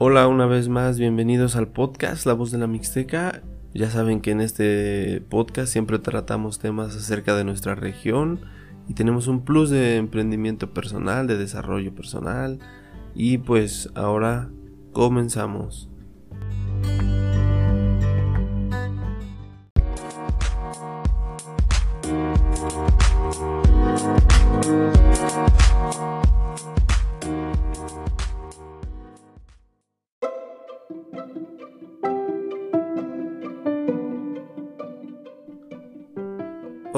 Hola 0.00 0.28
una 0.28 0.46
vez 0.46 0.68
más, 0.68 0.96
bienvenidos 0.96 1.56
al 1.56 1.66
podcast 1.66 2.24
La 2.24 2.32
Voz 2.32 2.52
de 2.52 2.58
la 2.58 2.68
Mixteca. 2.68 3.42
Ya 3.74 3.90
saben 3.90 4.20
que 4.20 4.30
en 4.30 4.40
este 4.40 5.20
podcast 5.28 5.72
siempre 5.72 5.98
tratamos 5.98 6.60
temas 6.60 6.94
acerca 6.94 7.34
de 7.34 7.42
nuestra 7.42 7.74
región 7.74 8.38
y 8.86 8.94
tenemos 8.94 9.26
un 9.26 9.44
plus 9.44 9.70
de 9.70 9.96
emprendimiento 9.96 10.72
personal, 10.72 11.26
de 11.26 11.36
desarrollo 11.36 11.92
personal 11.96 12.60
y 13.12 13.38
pues 13.38 13.90
ahora 13.96 14.50
comenzamos. 14.92 15.90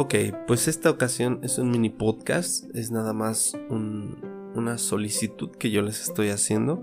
Ok, 0.03 0.15
pues 0.47 0.67
esta 0.67 0.89
ocasión 0.89 1.41
es 1.43 1.59
un 1.59 1.71
mini 1.71 1.91
podcast, 1.91 2.75
es 2.75 2.91
nada 2.91 3.13
más 3.13 3.53
una 3.69 4.79
solicitud 4.79 5.51
que 5.51 5.71
yo 5.71 5.83
les 5.83 6.01
estoy 6.01 6.31
haciendo. 6.31 6.83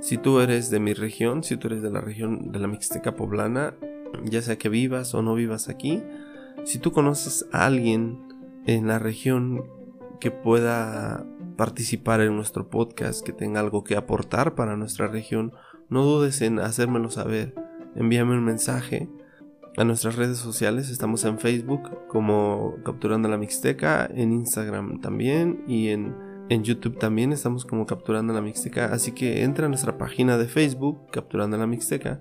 Si 0.00 0.18
tú 0.18 0.40
eres 0.40 0.68
de 0.68 0.80
mi 0.80 0.92
región, 0.92 1.44
si 1.44 1.56
tú 1.56 1.68
eres 1.68 1.80
de 1.80 1.92
la 1.92 2.00
región 2.00 2.50
de 2.50 2.58
la 2.58 2.66
Mixteca 2.66 3.14
Poblana, 3.14 3.76
ya 4.24 4.42
sea 4.42 4.58
que 4.58 4.68
vivas 4.68 5.14
o 5.14 5.22
no 5.22 5.36
vivas 5.36 5.68
aquí, 5.68 6.02
si 6.64 6.80
tú 6.80 6.90
conoces 6.90 7.46
a 7.52 7.66
alguien 7.66 8.18
en 8.66 8.88
la 8.88 8.98
región 8.98 9.62
que 10.18 10.32
pueda 10.32 11.24
participar 11.56 12.20
en 12.20 12.34
nuestro 12.34 12.68
podcast, 12.68 13.24
que 13.24 13.32
tenga 13.32 13.60
algo 13.60 13.84
que 13.84 13.94
aportar 13.94 14.56
para 14.56 14.76
nuestra 14.76 15.06
región, 15.06 15.52
no 15.88 16.02
dudes 16.02 16.42
en 16.42 16.58
hacérmelo 16.58 17.10
saber. 17.10 17.54
Envíame 17.94 18.34
un 18.34 18.44
mensaje 18.44 19.08
a 19.76 19.84
nuestras 19.84 20.16
redes 20.16 20.38
sociales. 20.38 20.90
Estamos 20.90 21.24
en 21.24 21.38
Facebook 21.38 22.06
como 22.08 22.76
Capturando 22.84 23.28
la 23.28 23.38
Mixteca, 23.38 24.08
en 24.12 24.32
Instagram 24.32 25.00
también 25.00 25.64
y 25.66 25.88
en, 25.88 26.14
en, 26.48 26.64
YouTube 26.64 26.98
también 26.98 27.32
estamos 27.32 27.64
como 27.64 27.86
Capturando 27.86 28.32
la 28.32 28.40
Mixteca. 28.40 28.86
Así 28.86 29.12
que 29.12 29.42
entra 29.42 29.66
a 29.66 29.68
nuestra 29.68 29.98
página 29.98 30.38
de 30.38 30.48
Facebook, 30.48 31.10
Capturando 31.10 31.56
la 31.56 31.66
Mixteca, 31.66 32.18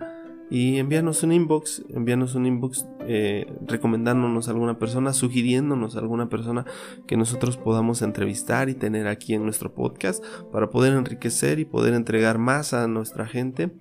y 0.51 0.77
envíanos 0.77 1.21
un 1.21 1.31
inbox, 1.31 1.83
envíanos 1.89 2.33
un 2.33 2.47
inbox 2.47 2.87
eh, 3.01 3.45
recomendándonos 3.67 4.47
a 4.47 4.51
alguna 4.51 4.79
persona, 4.79 5.13
sugiriéndonos 5.13 5.95
a 5.95 5.99
alguna 5.99 6.27
persona 6.27 6.65
que 7.05 7.17
nosotros 7.17 7.57
podamos 7.57 8.01
entrevistar 8.01 8.67
y 8.69 8.73
tener 8.73 9.07
aquí 9.07 9.35
en 9.35 9.43
nuestro 9.43 9.75
podcast 9.75 10.23
para 10.51 10.71
poder 10.71 10.93
enriquecer 10.93 11.59
y 11.59 11.65
poder 11.65 11.93
entregar 11.93 12.39
más 12.39 12.73
a 12.73 12.87
nuestra 12.87 13.27
gente 13.27 13.71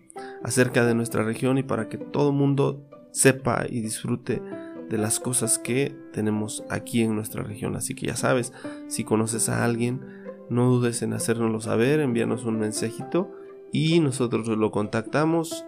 acerca 0.42 0.84
de 0.84 0.94
nuestra 0.94 1.24
región 1.24 1.56
y 1.56 1.62
para 1.62 1.88
que 1.88 1.96
todo 1.96 2.32
mundo 2.32 2.86
sepa 3.10 3.66
y 3.68 3.80
disfrute 3.80 4.42
de 4.88 4.98
las 4.98 5.20
cosas 5.20 5.58
que 5.58 5.94
tenemos 6.12 6.64
aquí 6.70 7.02
en 7.02 7.14
nuestra 7.14 7.42
región. 7.42 7.76
Así 7.76 7.94
que 7.94 8.06
ya 8.06 8.16
sabes, 8.16 8.52
si 8.88 9.04
conoces 9.04 9.48
a 9.48 9.64
alguien, 9.64 10.00
no 10.48 10.70
dudes 10.70 11.02
en 11.02 11.12
hacérnoslo 11.12 11.60
saber, 11.60 12.00
envíanos 12.00 12.44
un 12.44 12.58
mensajito 12.58 13.30
y 13.72 14.00
nosotros 14.00 14.48
lo 14.48 14.70
contactamos. 14.70 15.64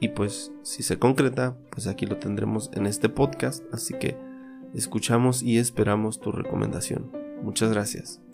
Y 0.00 0.08
pues 0.08 0.52
si 0.62 0.82
se 0.82 0.98
concreta, 0.98 1.56
pues 1.70 1.86
aquí 1.86 2.06
lo 2.06 2.18
tendremos 2.18 2.70
en 2.74 2.86
este 2.86 3.08
podcast. 3.08 3.64
Así 3.72 3.94
que 3.94 4.16
escuchamos 4.74 5.42
y 5.42 5.58
esperamos 5.58 6.20
tu 6.20 6.32
recomendación. 6.32 7.10
Muchas 7.42 7.70
gracias. 7.72 8.27